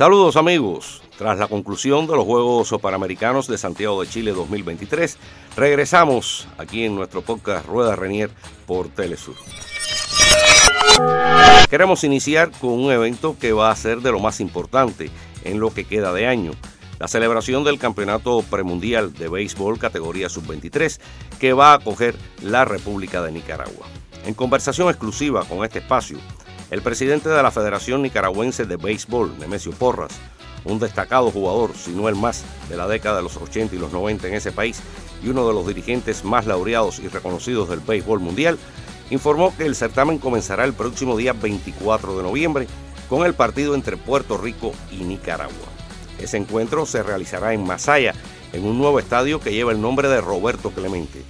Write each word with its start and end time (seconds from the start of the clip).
Saludos 0.00 0.36
amigos. 0.36 1.02
Tras 1.18 1.38
la 1.38 1.48
conclusión 1.48 2.06
de 2.06 2.14
los 2.14 2.24
Juegos 2.24 2.74
Panamericanos 2.80 3.46
de 3.48 3.58
Santiago 3.58 4.00
de 4.00 4.08
Chile 4.08 4.32
2023, 4.32 5.18
regresamos 5.56 6.48
aquí 6.56 6.84
en 6.84 6.94
nuestro 6.94 7.22
podcast 7.22 7.66
Rueda 7.66 7.96
Renier 7.96 8.30
por 8.66 8.88
Telesur. 8.88 9.34
Queremos 11.68 12.04
iniciar 12.04 12.50
con 12.52 12.70
un 12.70 12.90
evento 12.90 13.36
que 13.38 13.52
va 13.52 13.70
a 13.70 13.76
ser 13.76 14.00
de 14.00 14.12
lo 14.12 14.20
más 14.20 14.40
importante 14.40 15.10
en 15.44 15.60
lo 15.60 15.74
que 15.74 15.84
queda 15.84 16.12
de 16.12 16.26
año, 16.26 16.52
la 17.00 17.08
celebración 17.08 17.64
del 17.64 17.78
Campeonato 17.78 18.42
Premundial 18.42 19.14
de 19.14 19.28
Béisbol 19.28 19.78
categoría 19.78 20.28
sub-23 20.28 21.00
que 21.40 21.54
va 21.54 21.72
a 21.72 21.76
acoger 21.76 22.14
la 22.42 22.66
República 22.66 23.22
de 23.22 23.32
Nicaragua. 23.32 23.86
En 24.26 24.34
conversación 24.34 24.90
exclusiva 24.90 25.46
con 25.46 25.64
este 25.64 25.78
espacio, 25.78 26.18
el 26.70 26.82
presidente 26.82 27.30
de 27.30 27.42
la 27.42 27.50
Federación 27.50 28.02
Nicaragüense 28.02 28.66
de 28.66 28.76
Béisbol, 28.76 29.38
Nemesio 29.38 29.72
Porras, 29.72 30.12
un 30.64 30.78
destacado 30.78 31.30
jugador, 31.30 31.72
si 31.74 31.90
no 31.90 32.06
el 32.06 32.16
más, 32.16 32.44
de 32.68 32.76
la 32.76 32.86
década 32.86 33.16
de 33.16 33.22
los 33.22 33.38
80 33.38 33.74
y 33.74 33.78
los 33.78 33.92
90 33.92 34.28
en 34.28 34.34
ese 34.34 34.52
país 34.52 34.82
y 35.24 35.30
uno 35.30 35.48
de 35.48 35.54
los 35.54 35.66
dirigentes 35.66 36.22
más 36.22 36.46
laureados 36.46 36.98
y 36.98 37.08
reconocidos 37.08 37.70
del 37.70 37.80
béisbol 37.80 38.20
mundial, 38.20 38.58
informó 39.08 39.56
que 39.56 39.64
el 39.64 39.74
certamen 39.74 40.18
comenzará 40.18 40.64
el 40.64 40.74
próximo 40.74 41.16
día 41.16 41.32
24 41.32 42.18
de 42.18 42.22
noviembre 42.22 42.66
con 43.08 43.24
el 43.24 43.32
partido 43.32 43.74
entre 43.74 43.96
Puerto 43.96 44.36
Rico 44.36 44.72
y 44.92 44.96
Nicaragua. 44.96 45.79
Ese 46.20 46.36
encuentro 46.36 46.84
se 46.84 47.02
realizará 47.02 47.54
en 47.54 47.64
Masaya, 47.64 48.14
en 48.52 48.66
un 48.66 48.76
nuevo 48.76 48.98
estadio 48.98 49.40
que 49.40 49.52
lleva 49.52 49.72
el 49.72 49.80
nombre 49.80 50.08
de 50.08 50.20
Roberto 50.20 50.70
Clemente, 50.70 51.22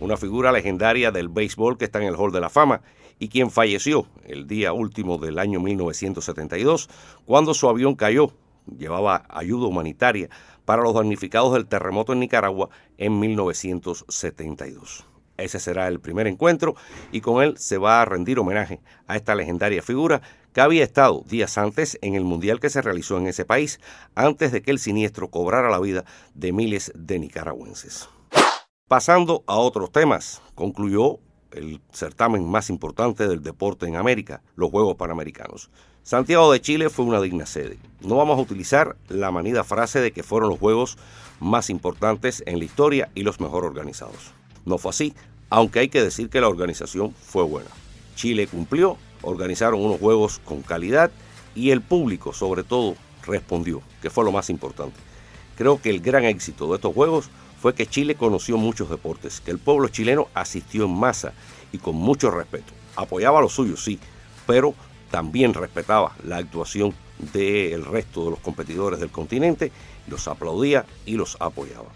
una 0.00 0.18
figura 0.18 0.52
legendaria 0.52 1.10
del 1.10 1.28
béisbol 1.28 1.78
que 1.78 1.86
está 1.86 1.98
en 2.00 2.08
el 2.08 2.16
Hall 2.16 2.30
de 2.30 2.40
la 2.40 2.50
Fama 2.50 2.82
y 3.18 3.28
quien 3.28 3.50
falleció 3.50 4.06
el 4.26 4.46
día 4.46 4.74
último 4.74 5.16
del 5.16 5.38
año 5.38 5.60
1972 5.60 6.90
cuando 7.24 7.54
su 7.54 7.68
avión 7.68 7.94
cayó. 7.94 8.32
Llevaba 8.78 9.24
ayuda 9.28 9.66
humanitaria 9.66 10.28
para 10.64 10.82
los 10.82 10.94
damnificados 10.94 11.54
del 11.54 11.66
terremoto 11.66 12.12
en 12.12 12.20
Nicaragua 12.20 12.68
en 12.98 13.18
1972. 13.18 15.04
Ese 15.36 15.58
será 15.58 15.88
el 15.88 16.00
primer 16.00 16.26
encuentro 16.26 16.76
y 17.12 17.20
con 17.20 17.42
él 17.42 17.56
se 17.58 17.78
va 17.78 18.00
a 18.00 18.04
rendir 18.04 18.38
homenaje 18.38 18.80
a 19.06 19.16
esta 19.16 19.34
legendaria 19.34 19.82
figura 19.82 20.22
que 20.52 20.60
había 20.60 20.84
estado 20.84 21.24
días 21.26 21.58
antes 21.58 21.98
en 22.00 22.14
el 22.14 22.24
mundial 22.24 22.60
que 22.60 22.70
se 22.70 22.80
realizó 22.80 23.18
en 23.18 23.26
ese 23.26 23.44
país, 23.44 23.80
antes 24.14 24.52
de 24.52 24.62
que 24.62 24.70
el 24.70 24.78
siniestro 24.78 25.28
cobrara 25.28 25.70
la 25.70 25.80
vida 25.80 26.04
de 26.34 26.52
miles 26.52 26.92
de 26.94 27.18
nicaragüenses. 27.18 28.08
Pasando 28.86 29.42
a 29.46 29.56
otros 29.56 29.90
temas, 29.90 30.40
concluyó 30.54 31.18
el 31.50 31.80
certamen 31.92 32.48
más 32.48 32.70
importante 32.70 33.26
del 33.26 33.42
deporte 33.42 33.86
en 33.86 33.96
América, 33.96 34.42
los 34.54 34.70
Juegos 34.70 34.96
Panamericanos. 34.96 35.70
Santiago 36.02 36.52
de 36.52 36.60
Chile 36.60 36.90
fue 36.90 37.06
una 37.06 37.20
digna 37.20 37.46
sede. 37.46 37.78
No 38.02 38.16
vamos 38.16 38.38
a 38.38 38.42
utilizar 38.42 38.96
la 39.08 39.30
manida 39.30 39.64
frase 39.64 40.00
de 40.00 40.12
que 40.12 40.22
fueron 40.22 40.50
los 40.50 40.58
Juegos 40.58 40.98
más 41.40 41.70
importantes 41.70 42.42
en 42.46 42.58
la 42.58 42.66
historia 42.66 43.10
y 43.14 43.22
los 43.22 43.40
mejor 43.40 43.64
organizados. 43.64 44.34
No 44.64 44.78
fue 44.78 44.90
así, 44.90 45.14
aunque 45.50 45.80
hay 45.80 45.88
que 45.88 46.02
decir 46.02 46.28
que 46.28 46.40
la 46.40 46.48
organización 46.48 47.14
fue 47.14 47.44
buena. 47.44 47.70
Chile 48.16 48.46
cumplió, 48.46 48.96
organizaron 49.22 49.80
unos 49.80 50.00
Juegos 50.00 50.40
con 50.44 50.62
calidad 50.62 51.10
y 51.54 51.70
el 51.70 51.80
público 51.80 52.32
sobre 52.32 52.62
todo 52.62 52.96
respondió, 53.26 53.82
que 54.02 54.10
fue 54.10 54.24
lo 54.24 54.32
más 54.32 54.50
importante. 54.50 54.96
Creo 55.56 55.80
que 55.80 55.90
el 55.90 56.00
gran 56.00 56.24
éxito 56.24 56.68
de 56.68 56.76
estos 56.76 56.94
Juegos 56.94 57.30
fue 57.60 57.74
que 57.74 57.86
Chile 57.86 58.14
conoció 58.14 58.56
muchos 58.58 58.90
deportes, 58.90 59.40
que 59.40 59.50
el 59.50 59.58
pueblo 59.58 59.88
chileno 59.88 60.28
asistió 60.34 60.84
en 60.84 60.94
masa 60.94 61.32
y 61.72 61.78
con 61.78 61.96
mucho 61.96 62.30
respeto. 62.30 62.72
Apoyaba 62.96 63.38
a 63.38 63.42
los 63.42 63.52
suyos, 63.52 63.82
sí, 63.82 63.98
pero 64.46 64.74
también 65.10 65.54
respetaba 65.54 66.14
la 66.24 66.38
actuación 66.38 66.92
del 67.32 67.84
resto 67.84 68.24
de 68.24 68.30
los 68.32 68.40
competidores 68.40 69.00
del 69.00 69.10
continente, 69.10 69.70
los 70.08 70.28
aplaudía 70.28 70.84
y 71.06 71.14
los 71.14 71.36
apoyaba. 71.40 71.88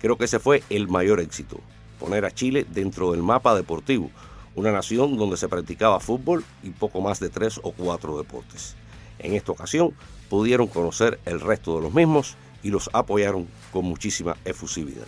Creo 0.00 0.16
que 0.16 0.24
ese 0.24 0.38
fue 0.38 0.62
el 0.70 0.88
mayor 0.88 1.20
éxito, 1.20 1.60
poner 2.00 2.24
a 2.24 2.32
Chile 2.32 2.66
dentro 2.68 3.12
del 3.12 3.22
mapa 3.22 3.54
deportivo, 3.54 4.10
una 4.56 4.72
nación 4.72 5.16
donde 5.16 5.36
se 5.36 5.48
practicaba 5.48 6.00
fútbol 6.00 6.44
y 6.62 6.70
poco 6.70 7.00
más 7.00 7.20
de 7.20 7.28
tres 7.28 7.60
o 7.62 7.70
cuatro 7.70 8.18
deportes. 8.18 8.74
En 9.18 9.34
esta 9.34 9.52
ocasión 9.52 9.92
pudieron 10.28 10.66
conocer 10.66 11.20
el 11.26 11.40
resto 11.40 11.76
de 11.76 11.82
los 11.82 11.94
mismos 11.94 12.36
y 12.62 12.70
los 12.70 12.90
apoyaron 12.92 13.46
con 13.72 13.84
muchísima 13.84 14.36
efusividad. 14.44 15.06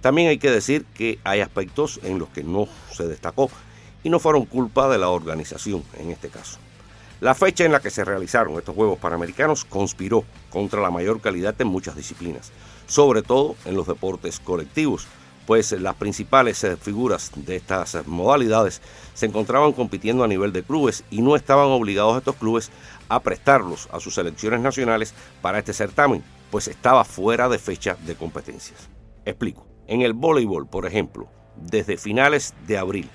También 0.00 0.28
hay 0.28 0.38
que 0.38 0.50
decir 0.50 0.84
que 0.94 1.18
hay 1.24 1.40
aspectos 1.40 2.00
en 2.02 2.18
los 2.18 2.28
que 2.30 2.42
no 2.42 2.66
se 2.92 3.06
destacó 3.06 3.50
y 4.02 4.10
no 4.10 4.18
fueron 4.18 4.46
culpa 4.46 4.88
de 4.88 4.98
la 4.98 5.10
organización 5.10 5.82
en 5.98 6.10
este 6.10 6.28
caso. 6.28 6.58
La 7.20 7.34
fecha 7.34 7.64
en 7.64 7.72
la 7.72 7.80
que 7.80 7.90
se 7.90 8.04
realizaron 8.04 8.56
estos 8.56 8.76
Juegos 8.76 9.00
Panamericanos 9.00 9.64
conspiró 9.64 10.24
contra 10.50 10.80
la 10.80 10.90
mayor 10.90 11.20
calidad 11.20 11.60
en 11.60 11.66
muchas 11.66 11.96
disciplinas, 11.96 12.52
sobre 12.86 13.22
todo 13.22 13.56
en 13.64 13.74
los 13.74 13.88
deportes 13.88 14.38
colectivos, 14.38 15.08
pues 15.48 15.72
las 15.72 15.94
principales 15.94 16.62
eh, 16.62 16.76
figuras 16.76 17.30
de 17.34 17.56
estas 17.56 18.06
modalidades 18.06 18.82
se 19.14 19.24
encontraban 19.24 19.72
compitiendo 19.72 20.22
a 20.22 20.28
nivel 20.28 20.52
de 20.52 20.62
clubes 20.62 21.04
y 21.10 21.22
no 21.22 21.36
estaban 21.36 21.68
obligados 21.68 22.18
estos 22.18 22.36
clubes 22.36 22.70
a 23.08 23.20
prestarlos 23.20 23.88
a 23.90 23.98
sus 23.98 24.14
selecciones 24.14 24.60
nacionales 24.60 25.14
para 25.40 25.58
este 25.58 25.72
certamen, 25.72 26.22
pues 26.50 26.68
estaba 26.68 27.02
fuera 27.02 27.48
de 27.48 27.58
fecha 27.58 27.96
de 28.04 28.14
competencias. 28.14 28.90
Explico. 29.24 29.66
En 29.86 30.02
el 30.02 30.12
voleibol, 30.12 30.66
por 30.66 30.84
ejemplo, 30.84 31.28
desde 31.56 31.96
finales 31.96 32.52
de 32.66 32.76
abril 32.76 33.08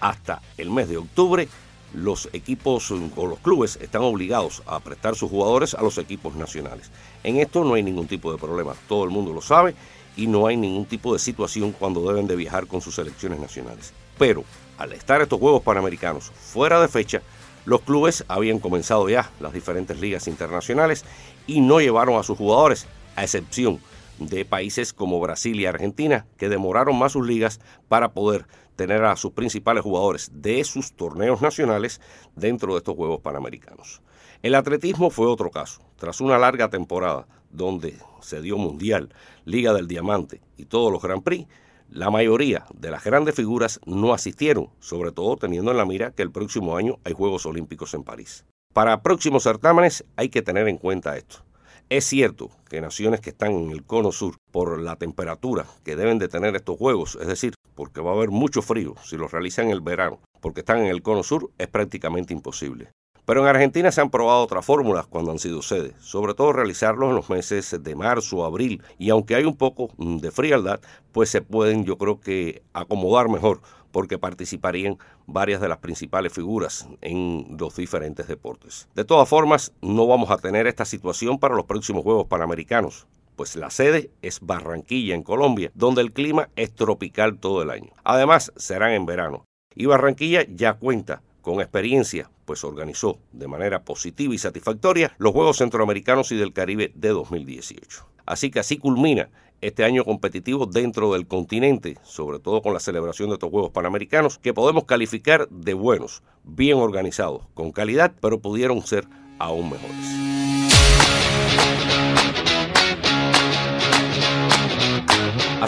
hasta 0.00 0.42
el 0.58 0.70
mes 0.70 0.88
de 0.88 0.96
octubre, 0.96 1.46
los 1.94 2.28
equipos 2.32 2.90
o 2.90 3.26
los 3.26 3.38
clubes 3.38 3.76
están 3.80 4.02
obligados 4.02 4.64
a 4.66 4.80
prestar 4.80 5.14
sus 5.14 5.30
jugadores 5.30 5.74
a 5.74 5.82
los 5.82 5.98
equipos 5.98 6.34
nacionales. 6.34 6.90
En 7.22 7.36
esto 7.36 7.62
no 7.62 7.74
hay 7.74 7.84
ningún 7.84 8.08
tipo 8.08 8.32
de 8.32 8.38
problema, 8.38 8.74
todo 8.88 9.04
el 9.04 9.10
mundo 9.10 9.32
lo 9.32 9.40
sabe 9.40 9.76
y 10.16 10.26
no 10.26 10.46
hay 10.46 10.56
ningún 10.56 10.86
tipo 10.86 11.12
de 11.12 11.18
situación 11.18 11.72
cuando 11.72 12.06
deben 12.06 12.26
de 12.26 12.36
viajar 12.36 12.66
con 12.66 12.80
sus 12.80 12.94
selecciones 12.94 13.40
nacionales. 13.40 13.92
Pero 14.18 14.44
al 14.78 14.92
estar 14.92 15.20
estos 15.20 15.38
Juegos 15.38 15.62
Panamericanos 15.62 16.30
fuera 16.30 16.80
de 16.80 16.88
fecha, 16.88 17.22
los 17.64 17.82
clubes 17.82 18.24
habían 18.28 18.58
comenzado 18.58 19.08
ya 19.08 19.30
las 19.40 19.52
diferentes 19.52 20.00
ligas 20.00 20.26
internacionales 20.26 21.04
y 21.46 21.60
no 21.60 21.80
llevaron 21.80 22.18
a 22.18 22.22
sus 22.22 22.38
jugadores, 22.38 22.86
a 23.16 23.24
excepción 23.24 23.80
de 24.18 24.44
países 24.44 24.92
como 24.92 25.20
Brasil 25.20 25.58
y 25.58 25.66
Argentina, 25.66 26.26
que 26.36 26.48
demoraron 26.48 26.98
más 26.98 27.12
sus 27.12 27.26
ligas 27.26 27.60
para 27.88 28.12
poder 28.12 28.46
tener 28.80 29.04
a 29.04 29.14
sus 29.14 29.32
principales 29.32 29.82
jugadores 29.82 30.30
de 30.32 30.64
sus 30.64 30.94
torneos 30.94 31.42
nacionales 31.42 32.00
dentro 32.34 32.72
de 32.72 32.78
estos 32.78 32.96
Juegos 32.96 33.20
Panamericanos. 33.20 34.00
El 34.40 34.54
atletismo 34.54 35.10
fue 35.10 35.26
otro 35.26 35.50
caso. 35.50 35.82
Tras 35.96 36.22
una 36.22 36.38
larga 36.38 36.70
temporada 36.70 37.26
donde 37.50 37.98
se 38.22 38.40
dio 38.40 38.56
Mundial, 38.56 39.14
Liga 39.44 39.74
del 39.74 39.86
Diamante 39.86 40.40
y 40.56 40.64
todos 40.64 40.90
los 40.90 41.02
Grand 41.02 41.22
Prix, 41.22 41.46
la 41.90 42.08
mayoría 42.08 42.64
de 42.72 42.90
las 42.90 43.04
grandes 43.04 43.34
figuras 43.34 43.80
no 43.84 44.14
asistieron, 44.14 44.70
sobre 44.78 45.12
todo 45.12 45.36
teniendo 45.36 45.72
en 45.72 45.76
la 45.76 45.84
mira 45.84 46.12
que 46.12 46.22
el 46.22 46.30
próximo 46.30 46.74
año 46.74 46.96
hay 47.04 47.12
Juegos 47.12 47.44
Olímpicos 47.44 47.92
en 47.92 48.02
París. 48.02 48.46
Para 48.72 49.02
próximos 49.02 49.42
certámenes 49.42 50.06
hay 50.16 50.30
que 50.30 50.40
tener 50.40 50.68
en 50.68 50.78
cuenta 50.78 51.18
esto. 51.18 51.44
Es 51.90 52.04
cierto 52.04 52.50
que 52.68 52.80
naciones 52.80 53.20
que 53.20 53.30
están 53.30 53.50
en 53.50 53.72
el 53.72 53.82
cono 53.82 54.12
sur, 54.12 54.36
por 54.52 54.80
la 54.80 54.94
temperatura 54.94 55.66
que 55.84 55.96
deben 55.96 56.20
de 56.20 56.28
tener 56.28 56.54
estos 56.54 56.78
juegos, 56.78 57.18
es 57.20 57.26
decir, 57.26 57.54
porque 57.74 58.00
va 58.00 58.12
a 58.12 58.14
haber 58.14 58.30
mucho 58.30 58.62
frío 58.62 58.94
si 59.02 59.16
los 59.16 59.32
realizan 59.32 59.66
en 59.66 59.72
el 59.72 59.80
verano, 59.80 60.20
porque 60.40 60.60
están 60.60 60.78
en 60.78 60.86
el 60.86 61.02
cono 61.02 61.24
sur, 61.24 61.50
es 61.58 61.66
prácticamente 61.66 62.32
imposible. 62.32 62.92
Pero 63.24 63.40
en 63.40 63.48
Argentina 63.48 63.90
se 63.90 64.00
han 64.00 64.10
probado 64.10 64.44
otras 64.44 64.64
fórmulas 64.64 65.08
cuando 65.08 65.32
han 65.32 65.40
sido 65.40 65.62
sede, 65.62 65.94
sobre 65.98 66.34
todo 66.34 66.52
realizarlos 66.52 67.10
en 67.10 67.16
los 67.16 67.28
meses 67.28 67.76
de 67.82 67.96
marzo, 67.96 68.44
abril, 68.44 68.84
y 68.96 69.10
aunque 69.10 69.34
hay 69.34 69.44
un 69.44 69.56
poco 69.56 69.90
de 69.98 70.30
frialdad, 70.30 70.80
pues 71.10 71.28
se 71.28 71.42
pueden 71.42 71.84
yo 71.84 71.98
creo 71.98 72.20
que 72.20 72.62
acomodar 72.72 73.28
mejor 73.28 73.62
porque 73.92 74.18
participarían 74.18 74.98
varias 75.26 75.60
de 75.60 75.68
las 75.68 75.78
principales 75.78 76.32
figuras 76.32 76.88
en 77.00 77.56
los 77.58 77.76
diferentes 77.76 78.28
deportes. 78.28 78.88
De 78.94 79.04
todas 79.04 79.28
formas, 79.28 79.72
no 79.80 80.06
vamos 80.06 80.30
a 80.30 80.38
tener 80.38 80.66
esta 80.66 80.84
situación 80.84 81.38
para 81.38 81.54
los 81.54 81.66
próximos 81.66 82.02
Juegos 82.02 82.26
Panamericanos, 82.26 83.06
pues 83.36 83.56
la 83.56 83.70
sede 83.70 84.10
es 84.20 84.40
Barranquilla 84.40 85.14
en 85.14 85.22
Colombia, 85.22 85.70
donde 85.74 86.02
el 86.02 86.12
clima 86.12 86.50
es 86.56 86.74
tropical 86.74 87.38
todo 87.38 87.62
el 87.62 87.70
año. 87.70 87.90
Además, 88.04 88.52
serán 88.56 88.92
en 88.92 89.06
verano. 89.06 89.44
Y 89.74 89.86
Barranquilla 89.86 90.44
ya 90.48 90.74
cuenta 90.74 91.22
con 91.40 91.60
experiencia, 91.60 92.30
pues 92.44 92.64
organizó 92.64 93.18
de 93.32 93.48
manera 93.48 93.82
positiva 93.82 94.34
y 94.34 94.38
satisfactoria 94.38 95.14
los 95.18 95.32
Juegos 95.32 95.58
Centroamericanos 95.58 96.32
y 96.32 96.36
del 96.36 96.52
Caribe 96.52 96.92
de 96.94 97.08
2018. 97.08 98.06
Así 98.26 98.50
que 98.50 98.60
así 98.60 98.76
culmina 98.78 99.28
este 99.60 99.84
año 99.84 100.04
competitivo 100.04 100.66
dentro 100.66 101.12
del 101.12 101.26
continente, 101.26 101.98
sobre 102.02 102.38
todo 102.38 102.62
con 102.62 102.72
la 102.72 102.80
celebración 102.80 103.28
de 103.28 103.34
estos 103.34 103.50
Juegos 103.50 103.70
Panamericanos, 103.70 104.38
que 104.38 104.54
podemos 104.54 104.84
calificar 104.84 105.48
de 105.48 105.74
buenos, 105.74 106.22
bien 106.44 106.78
organizados, 106.78 107.42
con 107.54 107.72
calidad, 107.72 108.12
pero 108.20 108.40
pudieron 108.40 108.82
ser 108.82 109.06
aún 109.38 109.70
mejores. 109.70 110.29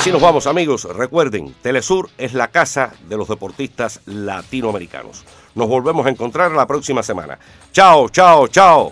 Así 0.02 0.10
nos 0.10 0.20
vamos 0.20 0.48
amigos. 0.48 0.82
Recuerden, 0.82 1.54
Telesur 1.62 2.10
es 2.18 2.34
la 2.34 2.48
casa 2.48 2.92
de 3.08 3.16
los 3.16 3.28
deportistas 3.28 4.00
latinoamericanos. 4.06 5.24
Nos 5.54 5.68
volvemos 5.68 6.04
a 6.06 6.10
encontrar 6.10 6.50
la 6.50 6.66
próxima 6.66 7.04
semana. 7.04 7.38
Chao, 7.70 8.08
chao, 8.08 8.48
chao. 8.48 8.90